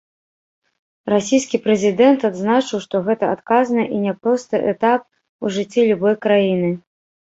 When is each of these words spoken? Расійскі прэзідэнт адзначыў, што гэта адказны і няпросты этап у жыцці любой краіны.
Расійскі 1.13 1.57
прэзідэнт 1.65 2.19
адзначыў, 2.31 2.77
што 2.87 3.03
гэта 3.11 3.31
адказны 3.37 3.89
і 3.95 4.03
няпросты 4.09 4.67
этап 4.75 5.01
у 5.43 5.57
жыцці 5.57 5.91
любой 5.95 6.23
краіны. 6.29 6.79